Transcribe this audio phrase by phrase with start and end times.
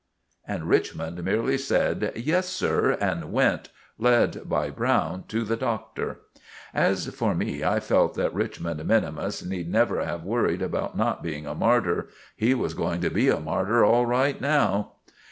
[0.47, 3.69] And Richmond merely said, "Yes, sir," and went,
[3.99, 6.21] led by Browne, to the Doctor.
[6.73, 11.45] As for me, I felt that Richmond minimus need never have worried about not being
[11.45, 12.07] a martyr.
[12.35, 14.93] He was going to be a martyr all right now.